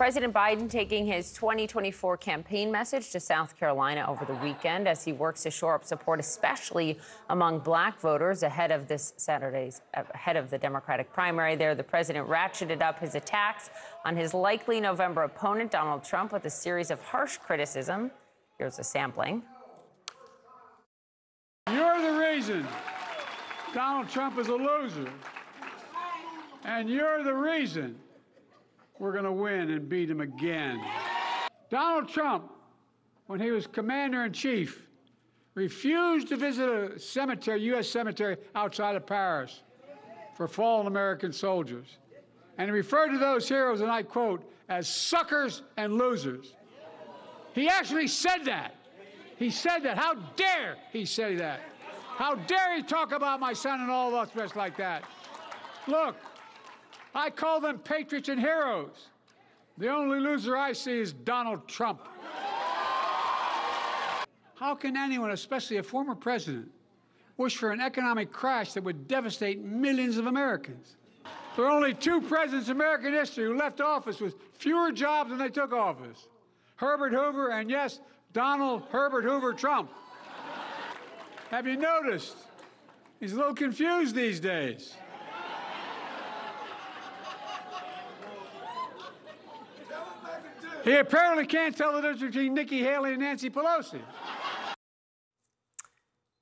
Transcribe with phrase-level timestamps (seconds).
[0.00, 5.12] President Biden taking his 2024 campaign message to South Carolina over the weekend as he
[5.12, 10.48] works to shore up support, especially among black voters ahead of this Saturday's ahead of
[10.48, 11.54] the Democratic primary.
[11.54, 13.68] There, the president ratcheted up his attacks
[14.06, 18.10] on his likely November opponent, Donald Trump, with a series of harsh criticism.
[18.56, 19.42] Here's a sampling.
[21.70, 22.66] You're the reason
[23.74, 25.12] Donald Trump is a loser.
[26.64, 27.98] And you're the reason
[29.00, 30.80] we're going to win and beat him again.
[31.70, 32.52] Donald Trump,
[33.26, 34.86] when he was commander in chief,
[35.54, 37.88] refused to visit a cemetery, U.S.
[37.88, 39.62] cemetery outside of Paris
[40.36, 41.96] for fallen American soldiers.
[42.58, 46.54] And he referred to those heroes, and I quote, as suckers and losers.
[47.54, 48.74] He actually said that.
[49.36, 49.96] He said that.
[49.96, 51.60] How dare he say that?
[52.16, 55.04] How dare he talk about my son and all of us best like that?
[55.88, 56.16] Look,
[57.14, 59.08] I call them patriots and heroes.
[59.78, 62.06] The only loser I see is Donald Trump.
[64.54, 66.70] How can anyone, especially a former president,
[67.36, 70.96] wish for an economic crash that would devastate millions of Americans?
[71.56, 75.38] There are only two presidents in American history who left office with fewer jobs than
[75.38, 76.28] they took office
[76.76, 78.00] Herbert Hoover and, yes,
[78.32, 79.90] Donald Herbert Hoover Trump.
[81.50, 82.36] Have you noticed?
[83.18, 84.94] He's a little confused these days.
[90.84, 94.00] He apparently can't tell the difference between Nikki Haley and Nancy Pelosi.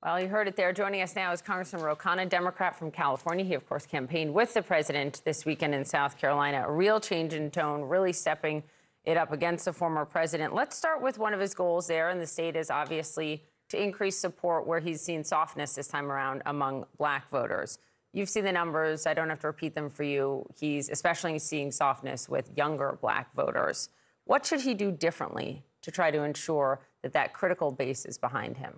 [0.01, 0.71] Well, you heard it there.
[0.71, 3.43] Joining us now is Congressman Ro Khanna, Democrat from California.
[3.43, 6.63] He, of course, campaigned with the president this weekend in South Carolina.
[6.65, 8.63] A real change in tone, really stepping
[9.03, 10.53] it up against the former president.
[10.53, 14.17] Let's start with one of his goals there in the state is obviously to increase
[14.17, 17.77] support where he's seen softness this time around among black voters.
[18.13, 19.05] You've seen the numbers.
[19.05, 20.45] I don't have to repeat them for you.
[20.57, 23.89] He's especially seeing softness with younger black voters.
[24.29, 28.57] What should he do differently to try to ensure that that critical base is behind
[28.57, 28.77] him?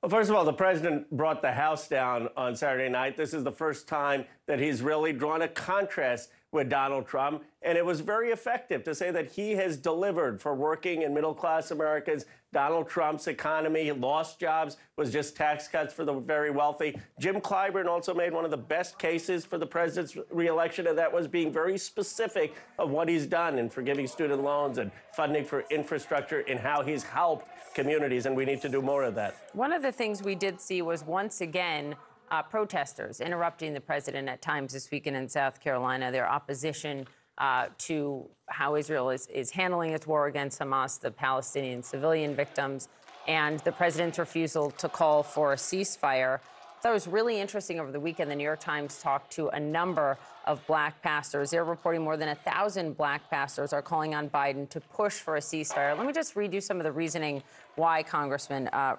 [0.00, 3.18] Well, first of all, the president brought the House down on Saturday night.
[3.18, 7.42] This is the first time that he's really drawn a contrast with Donald Trump.
[7.62, 11.34] And it was very effective to say that he has delivered for working and middle
[11.34, 12.24] class Americans.
[12.52, 16.96] Donald Trump's economy lost jobs, was just tax cuts for the very wealthy.
[17.18, 21.12] Jim Clyburn also made one of the best cases for the president's reelection, and that
[21.12, 25.64] was being very specific of what he's done in forgiving student loans and funding for
[25.70, 28.26] infrastructure and how he's helped communities.
[28.26, 29.50] And we need to do more of that.
[29.52, 31.96] One of the things we did see was once again
[32.34, 37.06] uh, protesters interrupting the president at times this weekend in South Carolina, their opposition
[37.38, 42.88] uh, to how Israel is, is handling its war against Hamas, the Palestinian civilian victims,
[43.28, 46.40] and the president's refusal to call for a ceasefire.
[46.84, 48.30] It was really interesting over the weekend.
[48.30, 51.50] The New York Times talked to a number of black pastors.
[51.50, 55.36] They're reporting more than a thousand black pastors are calling on Biden to push for
[55.36, 55.96] a ceasefire.
[55.96, 57.42] Let me just read you some of the reasoning
[57.76, 58.68] why, Congressman.
[58.68, 58.96] Uh,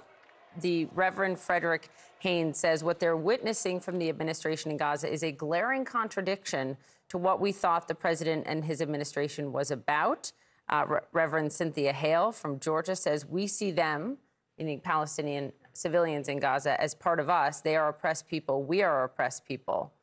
[0.62, 1.90] the Reverend Frederick
[2.20, 6.78] Haynes says what they're witnessing from the administration in Gaza is a glaring contradiction
[7.10, 10.32] to what we thought the president and his administration was about.
[10.70, 14.18] Uh, Re- Reverend Cynthia Hale from Georgia says we see them,
[14.58, 17.62] meaning Palestinian civilians in Gaza, as part of us.
[17.62, 18.64] They are oppressed people.
[18.64, 19.94] We are oppressed people.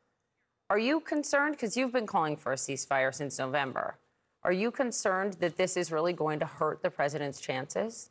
[0.69, 1.55] Are you concerned?
[1.55, 3.97] Because you've been calling for a ceasefire since November.
[4.43, 8.09] Are you concerned that this is really going to hurt the president's chances?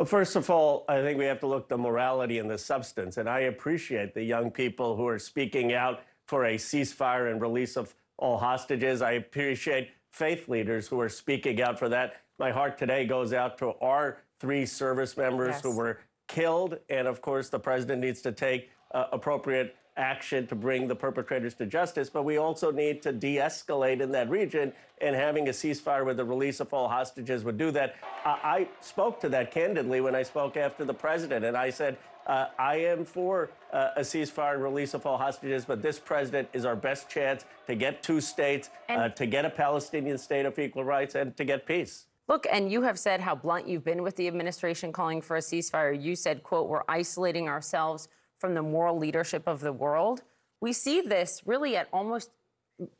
[0.00, 3.18] Well, first of all, I think we have to look the morality and the substance.
[3.18, 7.76] And I appreciate the young people who are speaking out for a ceasefire and release
[7.76, 9.02] of all hostages.
[9.02, 12.14] I appreciate faith leaders who are speaking out for that.
[12.38, 15.62] My heart today goes out to our three service members yes.
[15.62, 16.78] who were killed.
[16.88, 21.54] And of course, the president needs to take uh, appropriate action to bring the perpetrators
[21.54, 25.52] to justice, but we also need to de escalate in that region, and having a
[25.52, 27.94] ceasefire with the release of all hostages would do that.
[28.24, 31.98] Uh, I spoke to that candidly when I spoke after the president, and I said,
[32.26, 36.48] uh, I am for uh, a ceasefire and release of all hostages, but this president
[36.52, 40.58] is our best chance to get two states, uh, to get a Palestinian state of
[40.58, 42.06] equal rights, and to get peace.
[42.28, 45.40] Look, and you have said how blunt you've been with the administration calling for a
[45.40, 46.00] ceasefire.
[46.00, 48.08] You said, quote, we're isolating ourselves
[48.40, 50.22] from the moral leadership of the world.
[50.60, 52.30] We see this really at almost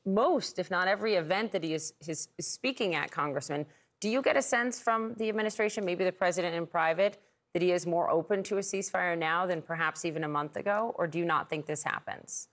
[0.05, 3.65] most, if not every event that he is, is, speaking at, Congressman.
[4.01, 7.21] Do you get a sense from the administration, maybe the president in private,
[7.55, 10.95] that he is more open to a ceasefire now than perhaps even a month ago?
[10.99, 12.49] Or do you not think this happens?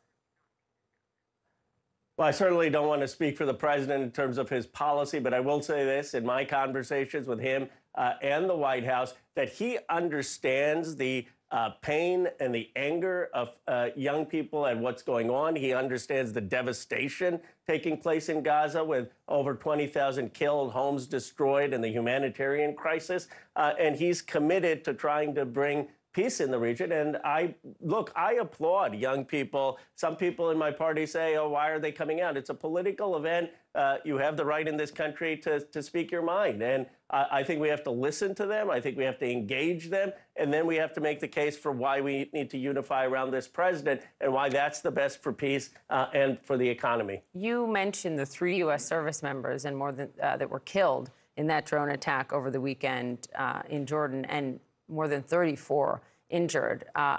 [2.17, 5.19] Well, I certainly don't want to speak for the president in terms of his policy,
[5.19, 9.13] but I will say this in my conversations with him uh, and the White House
[9.35, 15.01] that he understands the uh, pain and the anger of uh, young people at what's
[15.01, 15.55] going on.
[15.55, 21.83] He understands the devastation taking place in Gaza with over 20,000 killed, homes destroyed, and
[21.83, 23.27] the humanitarian crisis.
[23.55, 26.91] Uh, and he's committed to trying to bring peace in the region.
[26.93, 29.77] And I look, I applaud young people.
[29.93, 32.35] Some people in my party say, oh, why are they coming out?
[32.35, 33.51] It's a political event.
[33.75, 36.63] Uh, you have the right in this country to, to speak your mind.
[36.63, 38.71] And I think we have to listen to them.
[38.71, 40.11] I think we have to engage them.
[40.35, 43.29] And then we have to make the case for why we need to unify around
[43.29, 47.21] this president and why that's the best for peace uh, and for the economy.
[47.33, 48.83] You mentioned the three U.S.
[48.83, 52.59] service members and more than uh, that were killed in that drone attack over the
[52.59, 56.85] weekend uh, in Jordan, and more than 34 injured.
[56.95, 57.17] Uh,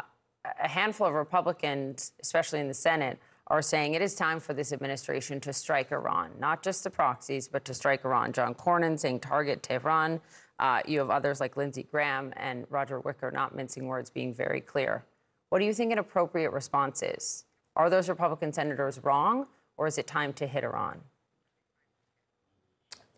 [0.62, 3.18] a handful of Republicans, especially in the Senate,
[3.48, 7.48] are saying it is time for this administration to strike Iran, not just the proxies,
[7.48, 8.32] but to strike Iran.
[8.32, 10.20] John Cornyn saying target Tehran.
[10.58, 14.60] Uh, you have others like Lindsey Graham and Roger Wicker, not mincing words, being very
[14.60, 15.04] clear.
[15.48, 17.44] What do you think an appropriate response is?
[17.74, 21.00] Are those Republican senators wrong, or is it time to hit Iran?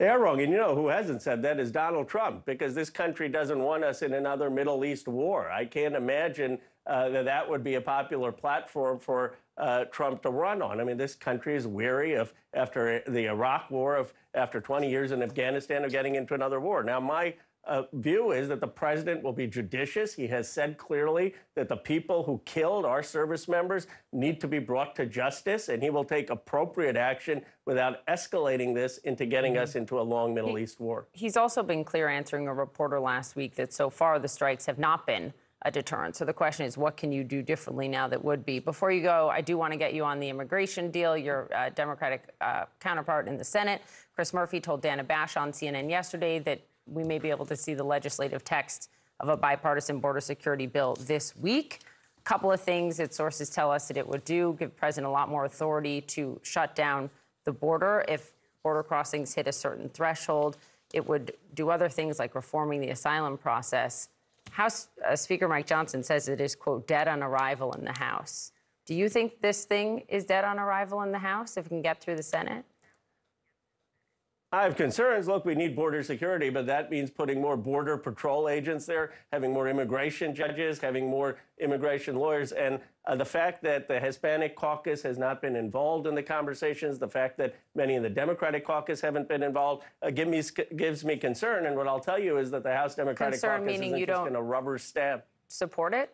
[0.01, 0.41] They are wrong.
[0.41, 3.85] And you know who hasn't said that is Donald Trump, because this country doesn't want
[3.85, 5.51] us in another Middle East war.
[5.51, 10.31] I can't imagine uh, that that would be a popular platform for uh, Trump to
[10.31, 10.81] run on.
[10.81, 15.13] I mean, this country is weary of, after the Iraq war, of after 20 years
[15.13, 16.83] in Afghanistan, of getting into another war.
[16.83, 17.35] Now, my
[17.65, 20.15] uh, view is that the president will be judicious.
[20.15, 24.59] He has said clearly that the people who killed our service members need to be
[24.59, 29.77] brought to justice, and he will take appropriate action without escalating this into getting us
[29.77, 31.07] into a long Middle he, East war.
[31.13, 34.79] He's also been clear answering a reporter last week that so far the strikes have
[34.79, 36.17] not been a deterrent.
[36.17, 38.61] So the question is, what can you do differently now that would be?
[38.61, 41.17] Before you go, I do want to get you on the immigration deal.
[41.17, 43.83] Your uh, Democratic uh, counterpart in the Senate,
[44.15, 47.75] Chris Murphy, told Dana Bash on CNN yesterday that we may be able to see
[47.75, 48.91] the legislative text
[49.21, 51.81] of a bipartisan border security bill this week.
[52.19, 55.13] A couple of things that sources tell us that it would do give president a
[55.13, 57.11] lot more authority to shut down
[57.45, 58.33] the border if
[58.63, 60.57] border crossings hit a certain threshold.
[60.93, 64.09] It would do other things like reforming the asylum process.
[64.51, 68.53] House uh, Speaker Mike Johnson says it is, quote, dead on arrival in the House.
[68.87, 71.83] Do you think this thing is dead on arrival in the House if it can
[71.83, 72.65] get through the Senate?
[74.53, 75.29] I have concerns.
[75.29, 79.53] Look, we need border security, but that means putting more border patrol agents there, having
[79.53, 82.51] more immigration judges, having more immigration lawyers.
[82.51, 86.99] And uh, the fact that the Hispanic caucus has not been involved in the conversations,
[86.99, 90.43] the fact that many in the Democratic caucus haven't been involved, uh, give me,
[90.75, 91.67] gives me concern.
[91.67, 94.33] And what I'll tell you is that the House Democratic concern caucus isn't just going
[94.33, 95.23] to rubber stamp.
[95.47, 96.13] Support it?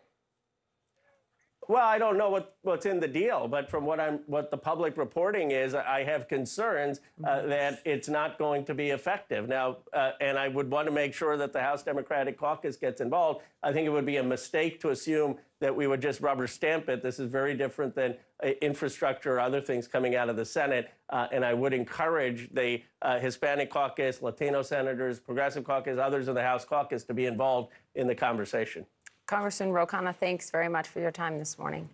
[1.69, 4.57] Well, I don't know what, what's in the deal, but from what I'm what the
[4.57, 7.49] public reporting is, I have concerns uh, mm-hmm.
[7.49, 9.49] that it's not going to be effective.
[9.49, 13.01] Now, uh, and I would want to make sure that the House Democratic Caucus gets
[13.01, 13.41] involved.
[13.63, 16.87] I think it would be a mistake to assume that we would just rubber stamp
[16.87, 17.03] it.
[17.03, 20.89] This is very different than uh, infrastructure or other things coming out of the Senate.
[21.09, 26.35] Uh, and I would encourage the uh, Hispanic caucus, Latino senators, Progressive caucus, others in
[26.35, 28.85] the House caucus to be involved in the conversation.
[29.27, 31.89] Congressman Ro Khanna, thanks very much for your time this morning.